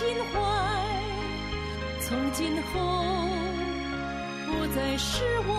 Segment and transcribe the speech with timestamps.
[0.00, 0.40] 心怀，
[2.00, 2.80] 从今后
[4.46, 5.52] 不再是我，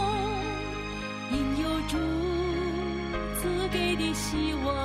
[1.32, 1.96] 因有主
[3.38, 4.76] 赐给的希望。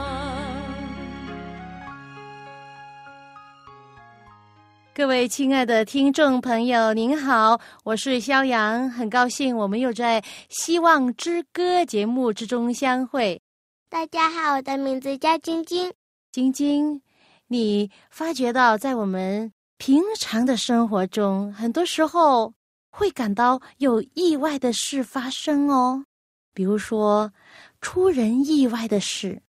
[4.93, 13.41] 各位亲爱的听众朋友，您好，我是肖阳，很高兴我们又在《希望之歌》节目之中相会。
[13.89, 15.91] 大家好，我的名字叫晶晶。
[16.31, 17.01] 晶晶，
[17.49, 22.53] 你发觉到在我们平常的生活中，很多时候
[22.91, 26.05] 会感到有意外的事发生哦。
[26.53, 27.33] 比如说
[27.81, 29.43] 出人意外的事，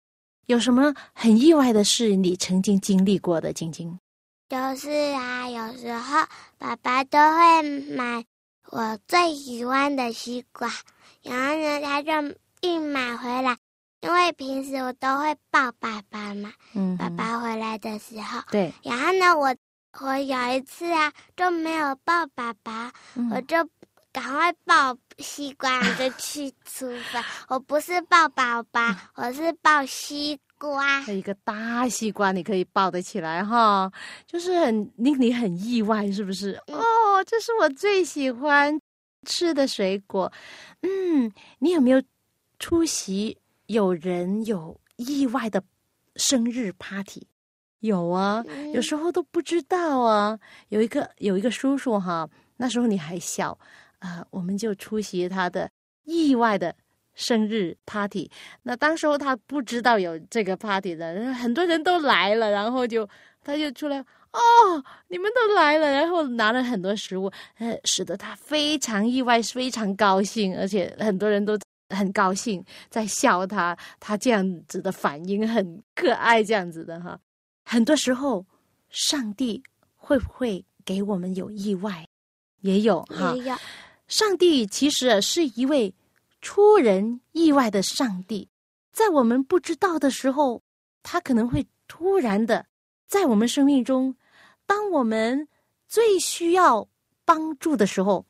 [0.47, 3.53] 有什么很意外的事你曾经经历过的？
[3.53, 3.97] 晶晶，
[4.49, 6.25] 就是啊，有时候
[6.57, 7.61] 爸爸都会
[7.95, 8.25] 买
[8.71, 10.69] 我最喜欢的西瓜，
[11.21, 12.11] 然后呢，他就
[12.61, 13.55] 一买回来。
[14.05, 19.55] 因为平时我都会抱爸爸嘛，嗯，爸爸回来的时候，对，然后呢，我
[19.99, 22.91] 我有一次啊，就没有抱爸爸，
[23.31, 23.57] 我就
[24.11, 27.23] 赶快抱西瓜就去厨房。
[27.47, 31.01] 我不是抱爸爸，我是抱西瓜。
[31.07, 33.91] 一个大西瓜你可以抱得起来哈，
[34.27, 36.61] 就是很令你很意外，是不是？
[36.67, 38.79] 哦，这是我最喜欢
[39.25, 40.31] 吃的水果。
[40.81, 42.01] 嗯，你有没有
[42.59, 43.37] 出席？
[43.67, 45.63] 有人有意外的
[46.15, 47.23] 生日 party，
[47.79, 50.39] 有啊，有时候都不知道啊。
[50.69, 53.57] 有一个有一个叔叔哈，那时候你还小
[53.99, 55.69] 啊，我们就出席他的
[56.03, 56.75] 意外的
[57.15, 58.29] 生日 party。
[58.63, 63.07] 那当时候他不知道有这个 party 的，很多人都来了，然后就
[63.43, 71.57] 他就出来哦，你们都来了，然后拿了很多食物，呃，使得他非常意外，非常高兴，而且很多人都。
[71.89, 77.19] 很高兴在笑他，他这样子的反应很可爱，这样子的哈。
[77.63, 78.45] 很多时候，
[78.89, 79.61] 上帝
[79.95, 82.07] 会不会给我们有意外？
[82.61, 83.35] 也有哈。
[84.07, 85.93] 上帝其实是一位
[86.41, 88.49] 出人意外的上帝，
[88.91, 90.61] 在我们不知道的时候，
[91.03, 92.65] 他可能会突然的
[93.07, 94.15] 在我们生命中，
[94.65, 95.47] 当我们
[95.87, 96.87] 最需要
[97.25, 98.25] 帮助的时候。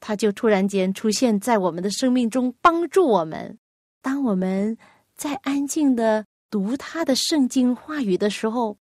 [0.00, 3.58] 他就突然间出现在我们的生命中，帮助我们。
[4.00, 4.78] 当我们
[5.16, 8.78] 在安静的读他的圣经话语的时候，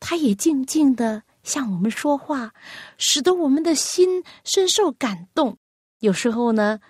[0.00, 2.52] 他也静静的向我们说话，
[2.96, 5.56] 使得我们的心深受感动。
[6.00, 6.80] 有时候呢，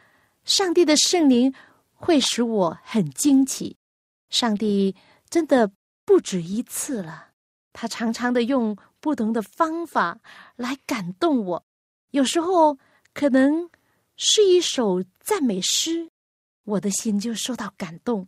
[0.44, 1.52] 上帝的圣灵
[1.92, 3.76] 会使我很惊奇。
[4.30, 4.94] 上帝
[5.28, 5.70] 真的
[6.04, 7.28] 不止一次了，
[7.72, 10.20] 他常常的用不同的方法
[10.54, 11.64] 来感动我。
[12.12, 12.78] 有时候。
[13.14, 13.70] 可能
[14.16, 16.10] 是一首赞美诗，
[16.64, 18.26] 我的心就受到感动，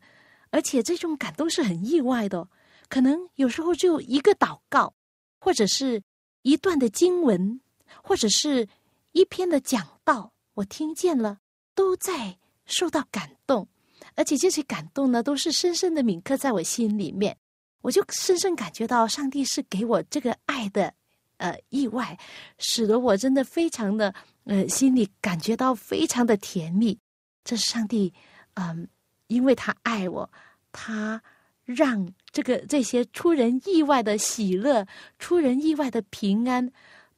[0.50, 2.48] 而且这种感动是很意外的。
[2.88, 4.94] 可能有时候就一个祷告，
[5.40, 6.00] 或者是
[6.42, 7.60] 一段的经文，
[8.02, 8.68] 或者是
[9.10, 11.40] 一篇的讲道，我听见了，
[11.74, 13.66] 都在受到感动，
[14.14, 17.36] 而且这些感动呢，都是深深的铭刻在我心里面。
[17.82, 20.94] 我就深深感觉到上帝是给我这个爱的，
[21.38, 22.18] 呃，意外，
[22.58, 24.14] 使得我真的非常的。
[24.48, 26.96] 呃，心里感觉到非常的甜蜜，
[27.42, 28.14] 这上帝，
[28.54, 28.86] 嗯，
[29.26, 30.30] 因为他爱我，
[30.70, 31.20] 他
[31.64, 34.86] 让这个这些出人意外的喜乐、
[35.18, 36.70] 出人意外的平安，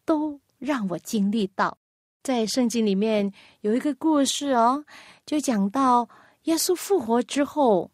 [0.07, 1.77] 都让我经历到。
[2.23, 3.31] 在圣经里面
[3.61, 4.83] 有一个故事哦，
[5.27, 6.09] 就讲到
[6.45, 7.91] 耶稣复活之后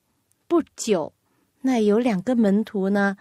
[0.46, 1.12] 不久，
[1.60, 3.16] 那有两个门徒呢。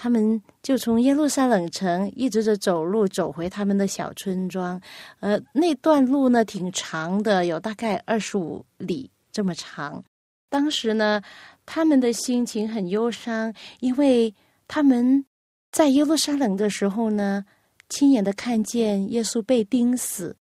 [0.00, 4.80] 他们就从耶路撒冷城一直着走路走回他们的小村庄，
[5.18, 10.04] 呃，那段路呢挺长的，有大概二十五里这么长。
[10.48, 11.20] 当时呢，
[11.66, 14.32] 他们的心情很忧伤，因为
[14.68, 15.24] 他们
[15.72, 17.44] 在耶路撒冷的时候呢，
[17.88, 20.36] 亲眼的看见耶稣被钉死，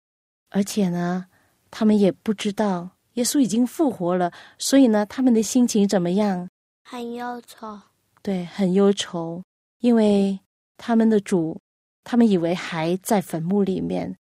[0.51, 1.25] 而且呢，
[1.71, 6.47] 他们也不知道耶稣已经复活了，所以呢，他们的心情怎么样？
[6.85, 7.81] 很忧愁。
[8.23, 9.41] 对，很忧愁，
[9.81, 10.39] 因为
[10.77, 11.61] 他们的主，
[12.05, 14.17] 他们以为还在坟墓里面。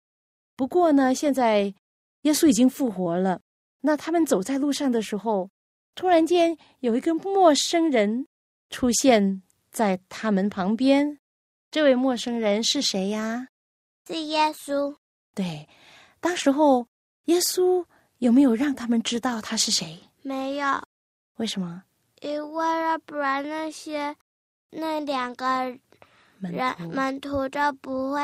[0.56, 1.74] 不过呢，现在
[2.22, 3.40] 耶稣已经复活了。
[3.80, 5.50] 那他们走在路上的时候，
[5.94, 8.26] 突然间有一个陌生人
[8.70, 11.18] 出现在他们旁边。
[11.70, 13.48] 这位陌生人是谁呀？
[14.06, 14.96] 是耶稣。
[15.34, 15.68] 对，
[16.20, 16.86] 当时候
[17.26, 17.84] 耶稣
[18.18, 20.00] 有没有让他们知道他是谁？
[20.22, 20.82] 没有，
[21.36, 21.84] 为什么？
[22.22, 24.16] 因为要不然那些
[24.70, 25.80] 那两个人
[26.38, 28.20] 门徒门徒就不会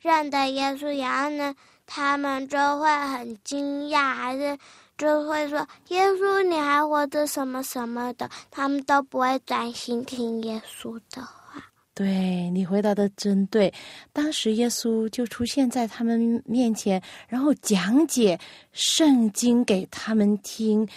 [0.00, 1.54] 认得耶稣，然后呢，
[1.86, 4.58] 他们就会很惊讶，还是
[4.96, 11.62] 就会说耶稣你还活着什么什么的，他们都不会专心听耶稣的话。
[11.94, 13.72] 对你回答的真对，
[14.12, 18.38] 当时耶稣就出现在他们面前，然后讲解
[18.72, 20.88] 圣经给他们听。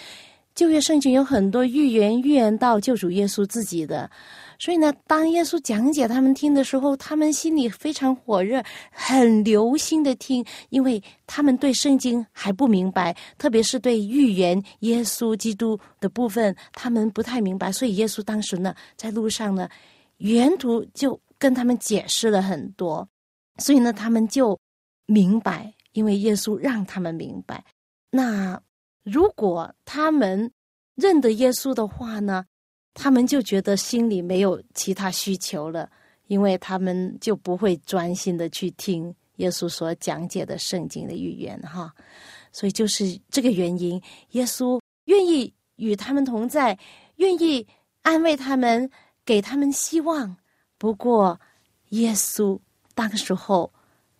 [0.54, 4.08] 旧约圣经有很多预言，预言到救主耶稣自己的，
[4.58, 8.62] 所以呢，当耶稣讲解他们听的时候，他们心里非常火热，
[8.92, 19.68] 很留心的听，因为他们对圣经还不明白，特别是对预言耶稣基督的部分，他们不太明白，所以耶稣当时呢，在路上呢，
[20.18, 23.08] 沿途就跟他们解释了很多，
[23.58, 24.56] 所以呢，他们就
[25.06, 27.64] 明白，因为耶稣让他们明白。
[28.10, 28.60] 那
[29.04, 30.50] 如果他们
[30.96, 32.44] 认得耶稣的话呢，
[32.92, 35.90] 他们就觉得心里没有其他需求了，
[36.26, 41.92] 因为他们就不会专心的去听耶稣所讲解的圣经的预言哈。
[42.50, 46.78] 所以就是这个原因，耶稣愿意与他们同在，
[47.16, 47.66] 愿意
[48.02, 48.88] 安慰他们，
[49.24, 50.36] 给他们希望。
[50.78, 51.38] 不过，
[51.90, 52.58] 耶稣
[52.94, 53.72] 当时候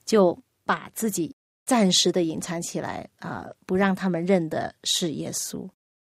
[0.04, 1.34] 就把自己
[1.64, 5.68] 暂时的隐藏起来啊、不让他们认的是耶稣。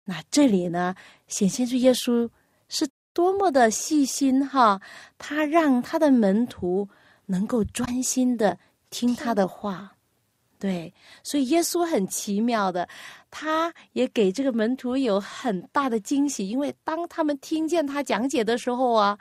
[0.04, 0.94] 那这里呢，
[1.26, 2.28] 显现出耶稣
[2.68, 4.80] 是多么的细心哈，
[5.18, 6.88] 他让他的门徒
[7.26, 8.58] 能够专心的
[8.90, 9.94] 听他的话。
[10.60, 10.92] 对，
[11.22, 12.88] 所以耶稣很奇妙的，
[13.30, 19.16] 他也给这个门徒有很大的惊喜，因为当他们听见他讲解的时候啊，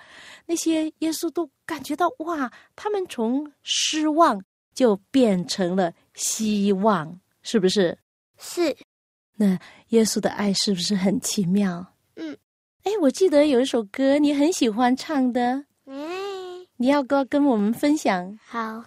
[0.47, 4.41] 那些耶稣都感觉到哇，他们从失望
[4.73, 7.97] 就变成了希望，是不是？
[8.37, 8.75] 是，
[9.35, 9.57] 那
[9.89, 11.93] 耶稣的爱是不是很奇妙？
[12.15, 12.37] 嗯，
[12.83, 18.37] 哎，我记得有一首歌你很喜欢唱的，嗯，你要不要跟我们分享？
[18.43, 18.83] 好，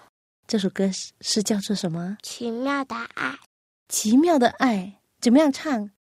[0.47, 2.17] 这首歌是是叫做什么？
[2.23, 3.38] 奇妙的爱，
[3.88, 5.91] 奇妙的爱，怎么样唱？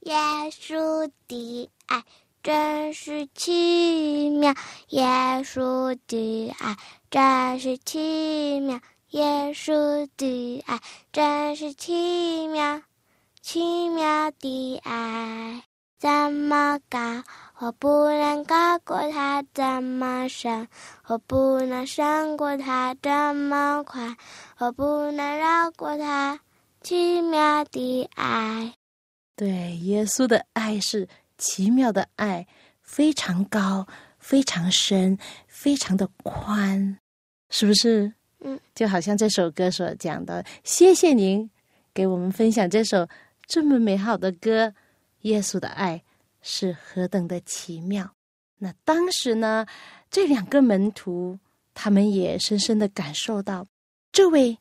[0.00, 0.16] 耶
[0.50, 2.02] 稣的爱
[2.42, 4.54] 真是奇妙，
[4.88, 5.06] 耶
[5.44, 6.76] 稣的爱
[7.10, 10.78] 真是奇妙，耶稣的爱
[11.12, 12.80] 真是奇妙，
[13.42, 15.64] 奇妙的爱
[15.98, 16.98] 怎么高？
[17.58, 20.68] 我不能高过它这么深，
[21.08, 24.16] 我不能胜过它这么宽，
[24.58, 26.38] 我不能绕过它
[26.80, 28.72] 奇妙的爱。
[29.34, 32.46] 对，耶稣的爱是奇妙的爱，
[32.80, 33.88] 非常高，
[34.20, 35.18] 非常深，
[35.48, 36.96] 非常的宽，
[37.50, 38.14] 是不是？
[38.40, 40.44] 嗯，就好像这首歌所讲的。
[40.64, 41.50] 谢谢您
[41.92, 43.08] 给我们分享这首
[43.46, 44.72] 这么美好的歌。
[45.22, 46.02] 耶稣的爱
[46.40, 48.10] 是何等的奇妙！
[48.56, 49.66] 那当时呢，
[50.10, 51.38] 这两个门徒
[51.74, 53.66] 他们也深深的感受到，
[54.12, 54.56] 这位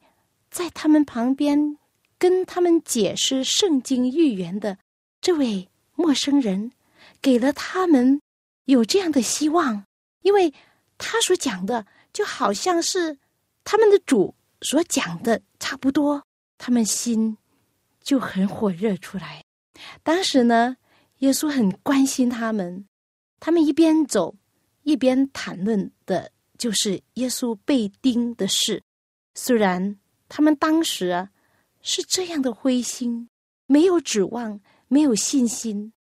[0.52, 1.78] 在他们旁边
[2.18, 4.78] 跟他们解释圣经预言的
[5.22, 6.74] 这位陌生人，
[7.22, 8.22] 给了他们
[8.66, 9.86] 有这样的希望，
[10.24, 10.54] 因为
[10.98, 13.18] 他所讲的就好像是
[13.64, 16.24] 他们的主所讲的差不多，
[16.58, 17.38] 他们心
[18.02, 19.44] 就很火热出来。
[20.04, 20.78] 当时呢，
[21.20, 22.86] 耶稣很关心他们，
[23.40, 24.36] 他们一边走
[24.84, 28.82] 一边谈论的就是耶稣被钉的事。
[29.36, 29.98] 虽然
[30.28, 31.30] 他们当时啊
[31.82, 33.30] 是这样的灰心，
[33.68, 35.94] 没有指望，没有信心，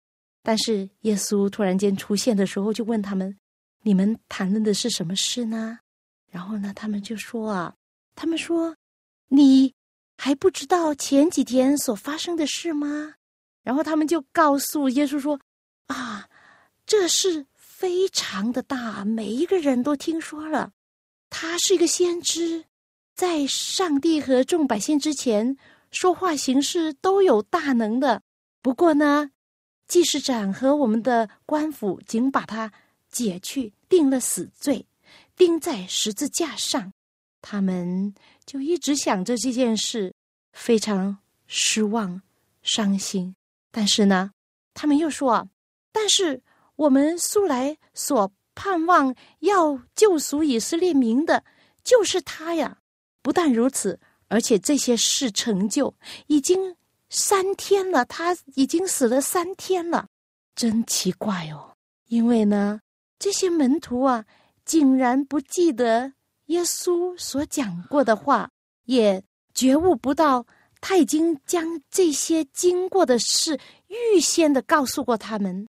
[0.43, 3.37] 但是耶稣突然间出现的时候，就问他们
[3.83, 5.79] ：“你们谈论的是什么事呢？”
[6.29, 7.75] 然后呢，他们就说啊，
[8.15, 8.75] 他们说
[9.29, 9.73] ：“你
[10.17, 13.15] 还不知道前几天所发生的事吗？”
[13.63, 15.39] 然后他们就告诉耶稣说
[15.87, 16.29] ：“啊，
[16.85, 20.71] 这事非常的大，每一个人都听说了。
[21.29, 22.65] 他是一个先知，
[23.15, 25.57] 在上帝和众百姓之前
[25.91, 28.21] 说话行事都有大能的。
[28.61, 29.31] 不过呢，
[29.87, 32.71] 祭司长和我们的官府仅把他
[33.09, 34.85] 解去，定了死罪，
[35.39, 36.93] 钉在十字架上。
[37.41, 38.13] 他们
[38.45, 40.13] 就一直想着这件事，
[40.51, 41.17] 非常
[41.47, 42.21] 失望、
[42.61, 43.33] 伤心。”
[43.71, 44.31] 但是呢，
[44.73, 45.49] 他们又说
[45.93, 46.43] ：“但是
[46.75, 51.45] 我们素来所盼望要救赎以色列民的，
[51.81, 52.79] 就是他呀！
[53.21, 55.95] 不但如此，而且这些事成就
[56.27, 56.75] 已经
[57.09, 60.09] 三天了，他已经死了三天了，
[60.55, 61.77] 真奇怪哦！
[62.07, 62.81] 因为呢，
[63.17, 64.25] 这些门徒啊，
[64.69, 66.13] 竟然不记得
[66.45, 68.51] 耶稣所讲过的话，
[68.85, 69.23] 也
[69.55, 70.45] 觉悟不到
[70.79, 75.67] 他已经将这些经过的事预先的告诉过他们，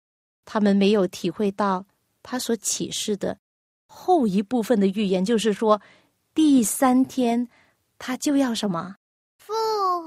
[0.45, 1.85] 他们没有体会到
[2.23, 3.37] 他所启示的
[3.85, 5.79] 后一部分的预言，就是说
[6.33, 7.47] 第三天
[7.99, 8.95] 他就要什么？
[9.37, 9.53] 复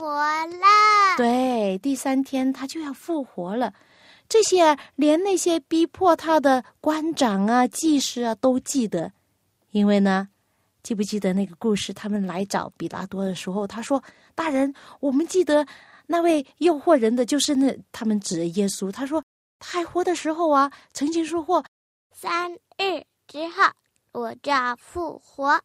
[0.00, 1.16] 活了。
[1.16, 3.72] 对，第三天他就要复活了。
[4.30, 9.12] 这些连那些逼迫他的官长啊、祭司啊都记得，
[9.72, 10.28] 因为呢，
[10.84, 11.92] 记不记得那个故事？
[11.92, 14.00] 他们来找比拉多的时候，他说
[14.36, 15.66] ：“大人，我们记得
[16.06, 17.76] 那位诱惑人的就是那……
[17.90, 19.20] 他们指着耶稣，他说
[19.58, 21.64] 他还活的时候啊，曾经说过，
[22.14, 23.64] 三日之后
[24.12, 25.60] 我就要复活。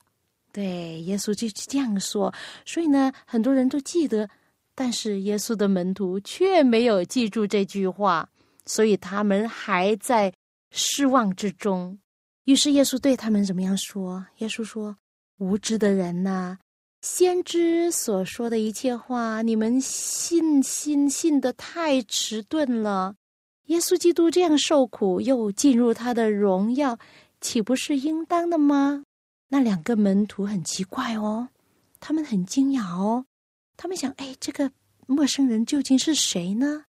[0.51, 2.33] 对，耶稣就是这样说。
[2.65, 4.27] 所以呢，很多人都记得，
[4.73, 8.27] 但是耶稣的门徒却没有记住这句话。”
[8.65, 10.33] 所以他们还在
[10.71, 11.97] 失望之中。
[12.45, 14.25] 于是耶稣对他们怎么样说？
[14.37, 14.95] 耶稣说
[15.37, 16.57] ：“无知的人呐，
[17.01, 23.15] 先知所说的一切话，你们信心信的太迟钝了。
[23.65, 26.99] 耶稣基督这样受苦，又进入他的荣耀，
[27.41, 29.03] 岂不是应当的吗？”
[29.49, 31.49] 那两个门徒很奇怪哦，
[31.99, 33.25] 他们很惊讶哦，
[33.75, 34.71] 他们想：“哎，这个
[35.07, 36.85] 陌生人究竟是谁呢？”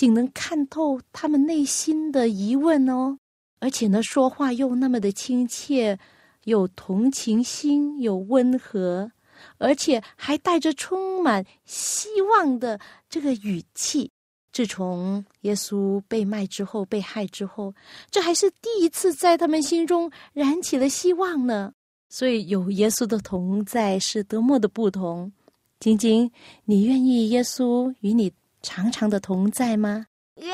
[0.00, 3.18] 竟能看透他们内心的疑问哦，
[3.58, 5.98] 而且呢，说话又那么的亲切，
[6.44, 9.12] 有同情心，有温和，
[9.58, 12.80] 而且还带着充满希望的
[13.10, 14.10] 这个语气。
[14.52, 17.74] 自从耶稣被卖之后，被害之后，
[18.10, 21.74] 这还是第一次在他们心中燃起了希望呢。
[22.08, 25.30] 所以，有耶稣的同在是多么的不同。
[25.78, 26.30] 晶晶，
[26.64, 28.32] 你愿意耶稣与你？
[28.62, 30.06] 长长的同在吗？
[30.36, 30.48] 愿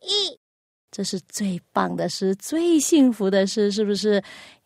[0.00, 0.38] 意，
[0.90, 4.22] 这是最棒的事，最幸福的事，是不是？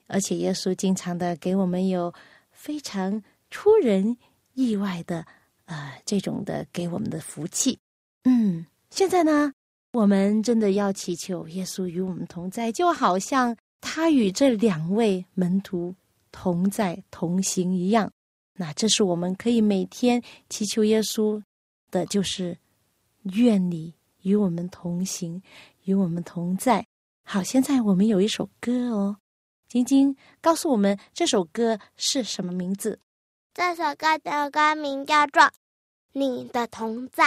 [0.06, 2.12] 而且耶稣经常的给我们有
[2.50, 4.16] 非常出人
[4.54, 5.24] 意外的，
[5.64, 7.78] 呃，这种的给我们的福气。
[8.24, 9.52] 嗯，现在呢，
[9.92, 15.94] 我们真的要祈求耶稣与我们同在，就好像他与这两位门徒
[16.30, 18.10] 同在同行一样。
[18.54, 21.42] 那这是我们可以每天祈求耶稣
[21.90, 22.56] 的，就是。
[23.22, 25.42] 愿你与我们同行，
[25.84, 26.86] 与我们同在。
[27.24, 29.16] 好，现在我们有一首歌哦，
[29.68, 33.00] 晶晶告诉我们这首歌是什么名字？
[33.54, 35.42] 这首歌的歌名叫做
[36.12, 37.24] 《你的同在》。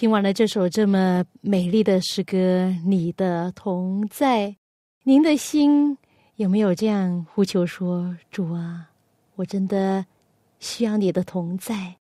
[0.00, 2.38] 听完了这首这么美丽的诗歌，
[2.86, 4.48] 《你的同在》，
[5.02, 5.98] 您的心
[6.36, 8.88] 有没有这样呼求说：“主啊，
[9.34, 10.02] 我真的
[10.58, 11.96] 需要你的同在，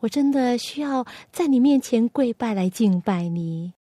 [0.00, 3.72] 我真的需要在你面前跪拜来敬拜你。”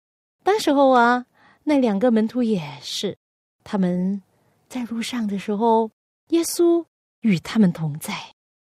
[0.44, 1.26] 当时候啊，
[1.64, 3.18] 那两个门徒也是，
[3.64, 4.22] 他们
[4.68, 5.90] 在路上的时候，
[6.28, 6.84] 耶稣
[7.22, 8.14] 与他们同在，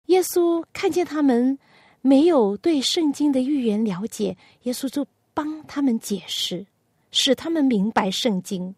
[0.07, 1.57] 耶稣看见他们。
[2.03, 6.67] 没有对圣经的预言了解，耶稣就帮他们解释，
[7.11, 8.75] 使他们明白圣经。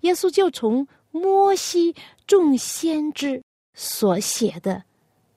[0.00, 1.94] 耶稣就从摩西
[2.26, 3.42] 众先知
[3.74, 4.82] 所写的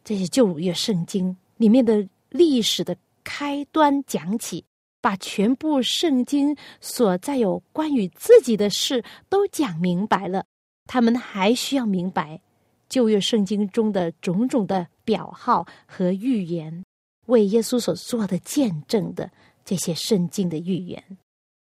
[0.04, 4.63] 这些旧约圣经里面的历史的开端讲起，
[5.02, 10.45] 把全部圣经所在有关于自己的事都讲明白了。
[10.88, 12.39] 他们还需要明白
[12.88, 16.84] 旧约圣经中的种种的表号和预言。
[17.27, 19.31] 为耶稣所做的见证的
[19.63, 21.03] 这些圣经的预言，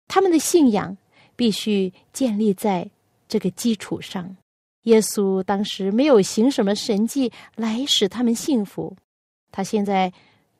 [0.08, 0.96] 他们的信仰
[1.36, 2.90] 必须建立在
[3.28, 4.36] 这个基础上。
[4.82, 8.94] 耶稣当时没有行什么神迹来使他们信服，
[9.50, 10.12] 他现在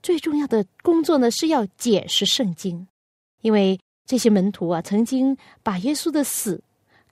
[0.03, 2.89] 最重要的工作呢是要解释圣经，
[3.43, 6.63] 因为这些门徒啊曾经把耶稣的死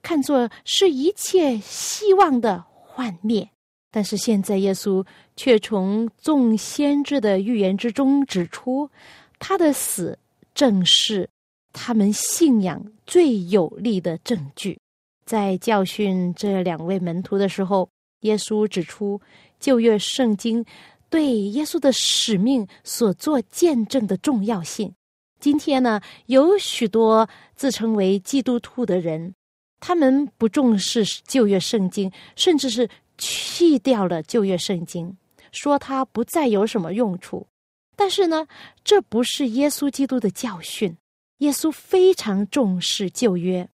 [0.01, 3.47] 看作是一切希望的幻灭。
[3.95, 8.89] 但是现在，耶稣却从众先知的预言之中指出，
[9.37, 10.17] 他的死
[10.55, 11.29] 正是
[11.71, 14.79] 他们信仰最有力的证据。
[15.27, 17.87] 在教训这两位门徒的时候，
[18.21, 19.21] 耶稣指出
[19.59, 20.65] 旧约圣经
[21.11, 24.91] 对耶稣的使命所做见证的重要性。
[25.39, 29.35] 今天呢，有许多自称为基督徒的人，
[29.79, 32.89] 他们不重视旧约圣经，甚至是。
[33.17, 35.17] 弃掉了旧约圣经，
[35.51, 37.47] 说它不再有什么用处。
[37.95, 38.47] 但是呢，
[38.83, 40.97] 这不是耶稣基督的教训。
[41.39, 43.67] 耶稣非常重视旧约，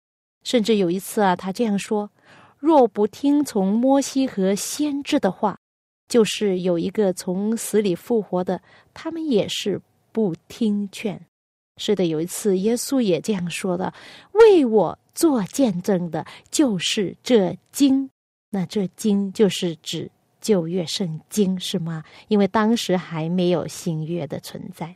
[0.44, 2.10] 甚至有一次啊，他这样说
[2.58, 5.60] ：“若不听从摩西和先知的话，
[6.08, 8.62] 就是有一个从死里复活的，
[8.94, 9.80] 他们也是
[10.12, 11.24] 不听劝。”
[11.78, 13.94] 是的，有一次耶稣也这样说的
[14.34, 18.10] ：“为我做见证的，就是这经。”
[18.50, 20.10] 那这经就是指
[20.42, 22.04] 旧约圣经是吗？
[22.28, 24.96] 因为当时还没有新约的存在。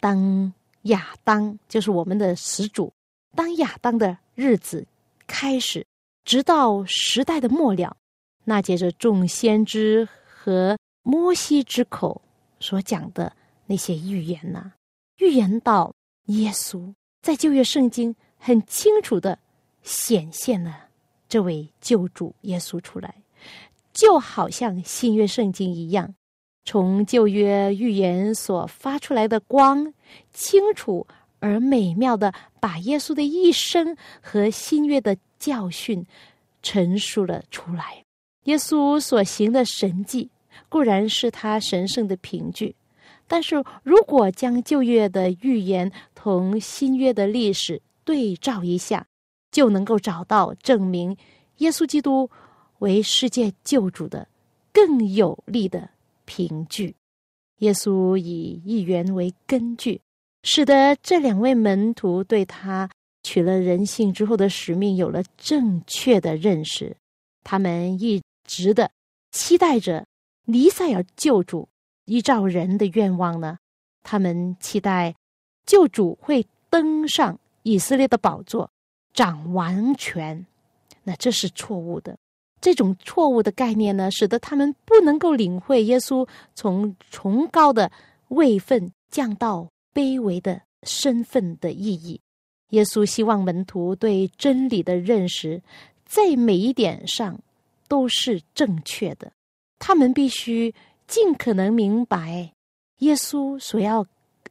[0.00, 2.92] 当亚当就是我们的始祖，
[3.36, 4.86] 当亚当的日子
[5.26, 5.86] 开始，
[6.24, 7.96] 直到时代的末了，
[8.44, 12.22] 那接着众先知和摩西之口
[12.60, 13.34] 所讲的
[13.66, 14.72] 那些预言呐，
[15.18, 15.94] 预言到
[16.26, 19.38] 耶稣在旧约圣经很清楚的
[19.82, 20.83] 显现了。
[21.34, 23.12] 这位救主耶稣出来，
[23.92, 26.14] 就好像新约圣经一样，
[26.64, 29.92] 从旧约预言所发出来的光，
[30.32, 31.04] 清楚
[31.40, 36.06] 而美妙的把耶稣的一生和新约的教训
[36.62, 38.04] 陈述了出来。
[38.44, 40.30] 耶稣所行的神迹
[40.68, 42.76] 固然是他神圣的凭据，
[43.26, 49.04] 但是如果将旧约的预言同新约的历史对照一下，
[49.54, 51.16] 就能够找到证明
[51.58, 52.28] 耶稣基督
[52.80, 54.26] 为世界救主的
[54.72, 55.88] 更有力的。
[56.26, 56.96] 凭据，
[57.58, 60.00] 耶稣以一元为根据，
[60.42, 62.90] 使得这两位门徒对他
[63.22, 66.96] 取了人性之后的使命有了正确的认识。
[67.42, 68.90] 他们一直的
[69.32, 70.06] 期待着
[70.46, 71.68] 尼塞尔救主，
[72.06, 73.58] 依照人的愿望呢，
[74.02, 75.14] 他们期待
[75.66, 78.70] 救主会登上以色列的宝座，
[79.14, 80.44] 掌王权。
[81.02, 82.14] 那这是错误的。
[82.60, 87.90] 这种错误的概念呢，使得他们不能够领会耶稣从崇高的
[88.28, 92.20] 位分降到卑微的身份的意义。
[92.70, 95.62] 耶稣希望门徒对真理的认识，
[96.06, 97.38] 在每一点上
[97.86, 99.30] 都是正确的。
[99.78, 100.74] 他们必须
[101.06, 102.50] 尽可能明白
[103.00, 104.06] 耶稣所要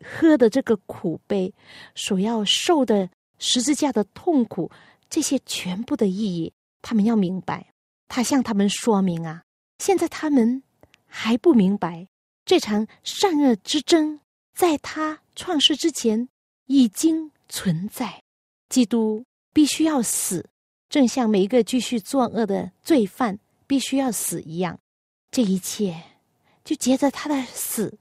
[0.05, 1.51] 喝的这个苦杯，
[1.95, 4.71] 所要受的十字架的痛苦，
[5.09, 7.73] 这些全部的意义，他们要明白。
[8.07, 9.43] 他向他们说明啊，
[9.79, 10.61] 现在他们
[11.07, 12.07] 还不明白
[12.45, 14.19] 这场善恶之争，
[14.53, 16.29] 在他创世之前
[16.67, 18.21] 已经存在。
[18.69, 20.47] 基督必须要死，
[20.89, 24.79] 正像每一个继续作恶的罪犯必须要死一样。
[25.31, 26.03] 这一切
[26.63, 27.97] 就借着他的死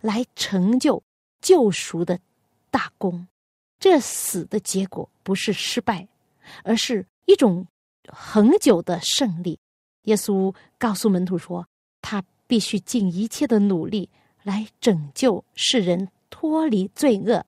[0.00, 1.02] 来成就
[1.42, 2.18] 救赎的
[2.70, 3.26] 大功。
[3.80, 6.06] 这死的结果不是失败，
[6.62, 7.66] 而是一种。
[8.12, 9.60] 恒久的胜利，
[10.02, 11.64] 耶稣告诉门徒说
[12.02, 14.10] ：“他必须尽一切的努力
[14.42, 17.44] 来拯救世人脱离罪恶。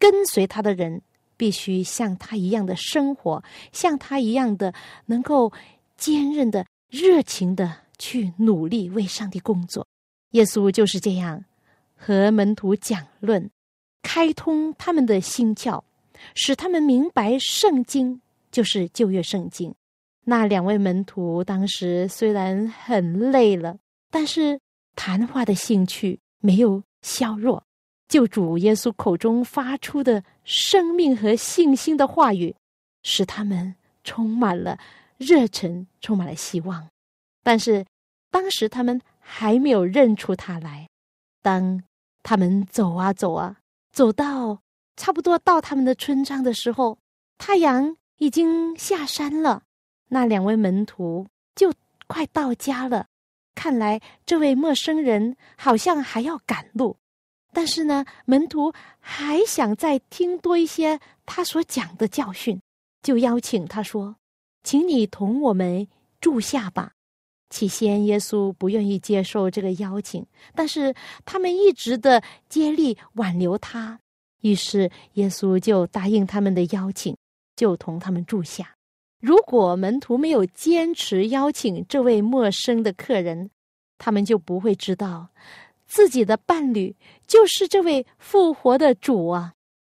[0.00, 1.00] 跟随他的人
[1.36, 4.74] 必须像他一样的生活，像他一样的
[5.06, 5.52] 能够
[5.96, 9.86] 坚韧的、热情的去努力为上帝工作。”
[10.32, 11.44] 耶稣就是这样
[11.94, 13.48] 和门徒讲论，
[14.02, 15.82] 开通他们的心窍，
[16.34, 19.74] 使他们明白圣经就是旧约圣经。
[20.24, 23.76] 那两位门徒当时虽然很累了，
[24.10, 24.60] 但是
[24.94, 27.62] 谈话的兴趣没有削弱。
[28.08, 32.54] 救主耶稣口中发出的生命和信心的话语，
[33.02, 34.78] 使他们充满了
[35.16, 36.88] 热忱，充满了希望。
[37.42, 37.86] 但是
[38.30, 40.88] 当时他们还没有认出他来。
[41.40, 41.82] 当
[42.22, 43.56] 他们走啊走啊，
[43.92, 44.62] 走到
[44.96, 46.98] 差不多到他们的村庄的时候，
[47.38, 49.62] 太阳已经下山了。
[50.08, 51.72] 那两位门徒就
[52.06, 53.06] 快到家了，
[53.54, 56.96] 看来这位陌生人好像还要赶路，
[57.52, 62.60] 但是呢，门徒还想再听多一些他所讲的教训，
[63.02, 64.16] 就邀请他说
[64.62, 65.86] ：“请你同我们
[66.20, 66.92] 住下吧。”
[67.50, 74.00] 起先，耶稣不愿意接受这个邀请，但是他们一直的接力挽留他，
[74.40, 77.16] 于是耶稣就答应他们的邀请，
[77.56, 78.74] 就同他们住下。
[79.20, 83.50] 如果门徒没有坚持邀请这位陌生的客人，
[83.98, 85.28] 他们就不会知道
[85.86, 89.52] 自己的伴侣就是这位复活的主啊！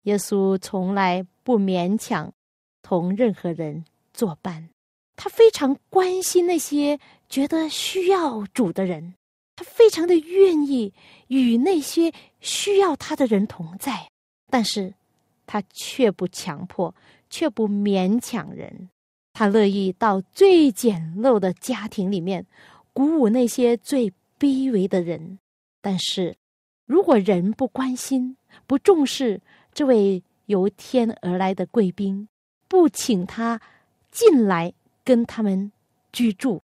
[0.03, 2.33] 耶稣从来不勉强
[2.81, 4.69] 同任何人作伴，
[5.15, 6.99] 他非常关心那些
[7.31, 9.13] 觉得需要主的人，
[9.55, 10.93] 他非常的愿意
[11.29, 14.09] 与那些需要他的人同在，
[14.49, 14.93] 但是
[15.47, 16.93] 他却不强迫，
[17.29, 18.89] 却不勉强人。
[19.31, 22.45] 他乐意到最简陋的家庭里面，
[22.91, 25.39] 鼓舞那些最卑微的人。
[25.79, 26.35] 但是，
[26.85, 28.35] 如果人不关心、
[28.67, 29.39] 不重视
[29.73, 32.27] 这位由天而来的贵宾，
[32.67, 33.61] 不请他
[34.11, 34.73] 进来
[35.05, 35.71] 跟他们
[36.11, 36.61] 居住，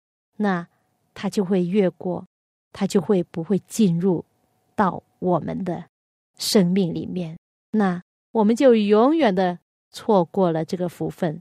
[0.44, 0.68] 那
[1.14, 2.26] 他就会越过，
[2.70, 4.22] 他就会不会进入
[4.76, 5.82] 到我们的
[6.36, 7.38] 生命里面。
[7.70, 9.58] 那我们就永远的
[9.90, 11.40] 错过了这个福分。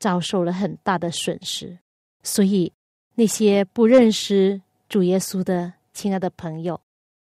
[0.00, 1.78] 遭受了很大的损失，
[2.22, 2.72] 所以
[3.14, 4.58] 那些不认识
[4.88, 6.80] 主耶稣的亲爱的朋友，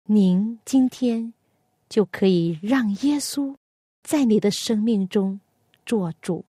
[0.04, 1.34] 您今天
[1.90, 3.54] 就可以让耶稣
[4.02, 5.38] 在你的生命中
[5.84, 6.46] 做主，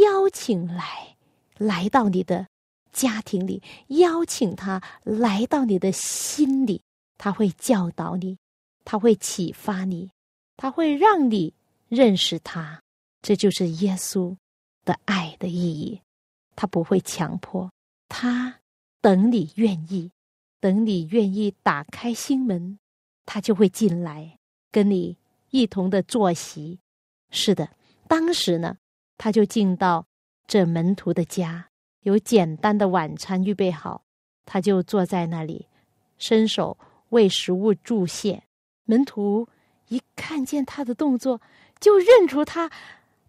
[0.00, 1.14] 邀请来
[1.58, 2.46] 来到你的
[2.92, 6.82] 家庭里，邀请他来到你的心里，
[7.16, 8.38] 他会教导你，
[8.84, 10.10] 他会启发你，
[10.56, 11.54] 他会让你
[11.88, 12.82] 认识他，
[13.22, 14.36] 这就是耶稣。
[14.84, 16.00] 的爱的意义，
[16.56, 17.70] 他不会强迫，
[18.08, 18.60] 他
[19.02, 20.10] 等你愿意，
[20.60, 22.78] 等你愿意打开心门，
[23.26, 24.38] 他就会进来
[24.72, 25.14] 跟你
[25.50, 26.78] 一同的坐席。
[27.30, 27.68] 是的，
[28.06, 28.78] 当时呢，
[29.18, 30.06] 他就进到
[30.46, 31.67] 这门徒的家，
[32.02, 34.02] 有简单的晚餐预备好，
[34.44, 35.66] 他就坐在那里，
[36.18, 36.76] 伸手
[37.10, 38.42] 为食物注谢。
[38.84, 39.46] 门徒
[39.88, 41.40] 一看见他的动作，
[41.80, 42.70] 就认出他，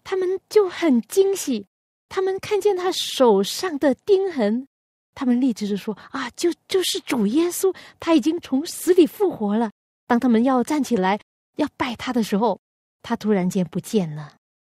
[0.03, 1.65] 他们就很惊喜。
[2.07, 4.67] 他们看见他手上的钉痕。
[5.13, 9.69] 他们立志着说：“啊，就就是主耶稣，他已经从死里复活了。”
[10.07, 11.19] 当他们要站起来
[11.57, 12.59] 要拜他的时候，
[13.03, 14.33] 他突然间不见了。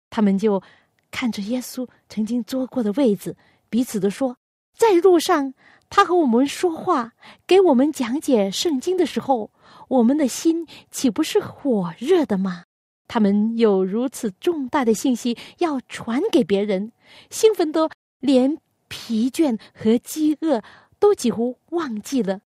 [0.09, 0.61] 他们就
[1.09, 3.35] 看着耶稣曾经坐过的位子，
[3.75, 4.37] 彼此的说
[4.79, 5.53] ：“在路上，
[5.89, 7.11] 他和我们说话，
[7.45, 9.51] 给我们讲解圣经的时候，
[9.89, 12.63] 我们的心岂不是火热的吗？”
[13.05, 16.93] 他们有如此重大的信息要传给别人，
[17.29, 17.89] 兴奋的
[18.21, 18.57] 连。
[18.87, 20.61] 疲倦和饥饿
[20.99, 22.39] 都几乎忘记了，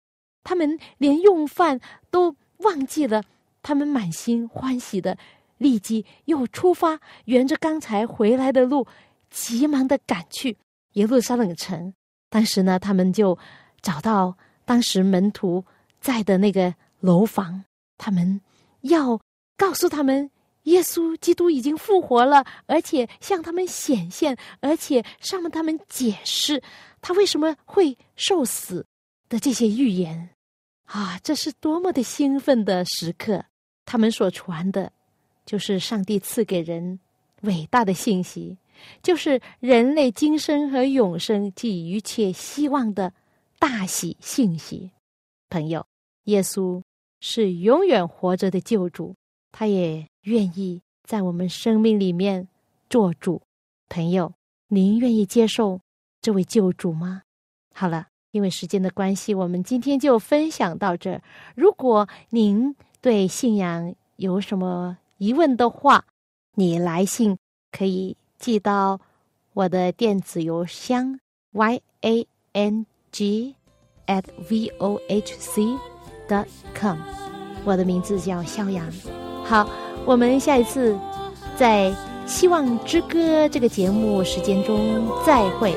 [0.44, 3.22] 他们连用饭都忘记了。
[3.60, 5.18] 他们满心欢喜的，
[5.58, 8.86] 立即又出发，沿着刚才回来的路，
[9.28, 10.56] 急忙的赶去
[10.98, 11.94] 耶路撒冷城。
[12.28, 13.38] 当时呢，他们就
[13.80, 15.64] 找到当时门徒
[16.00, 17.64] 在的那个楼房，
[17.96, 18.40] 他们
[18.82, 19.20] 要
[19.56, 20.30] 告诉他们。
[20.64, 26.62] 耶稣基督已经复活了，而且向他们显现，而且向他们解释
[27.00, 28.84] 他为什么会受死
[29.30, 30.28] 的这些预言。
[30.84, 33.42] 啊，这是多么的兴奋的时刻！
[33.86, 34.92] 他们所传的，
[35.46, 37.00] 就是上帝赐给人
[37.42, 38.58] 伟大的信息，
[39.02, 43.12] 就是人类今生和永生及一切希望的
[43.58, 44.90] 大喜信息。
[45.50, 45.86] 朋友，
[46.24, 46.82] 耶稣
[47.20, 49.14] 是永远活着的救主，
[49.50, 50.06] 他也。
[50.22, 52.48] 愿意在我们生命里面
[52.90, 53.40] 做主，
[53.88, 54.34] 朋友，
[54.66, 55.80] 您愿意接受
[56.20, 57.22] 这位救主吗？
[57.74, 61.22] 好了，因为时间的关系，我们今天就分享到这。
[61.54, 66.04] 如果您对信仰有什么疑问的话，
[66.56, 67.38] 你来信
[67.72, 69.00] 可以寄到
[69.52, 71.18] 我的电子邮箱
[71.52, 73.54] y a n g
[74.06, 75.62] at v o h c
[76.28, 76.98] dot com。
[77.64, 78.86] 我的名字叫肖阳。
[79.44, 79.68] 好，
[80.06, 80.96] 我们下一次
[81.56, 81.90] 在
[82.26, 85.76] 《希望之歌》这个节目时间中再会。